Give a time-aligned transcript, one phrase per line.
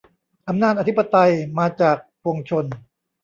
[0.47, 2.65] อำนาจอธิปไตยมาจากปวงชน